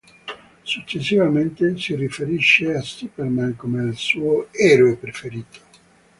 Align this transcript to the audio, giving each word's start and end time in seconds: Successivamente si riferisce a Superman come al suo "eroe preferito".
Successivamente 0.63 1.77
si 1.77 1.95
riferisce 1.95 2.73
a 2.73 2.81
Superman 2.81 3.55
come 3.55 3.81
al 3.81 3.93
suo 3.93 4.47
"eroe 4.51 4.95
preferito". 4.95 5.59